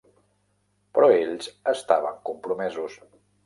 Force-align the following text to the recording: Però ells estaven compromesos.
Però 0.97 1.11
ells 1.19 1.51
estaven 1.75 2.19
compromesos. 2.33 3.01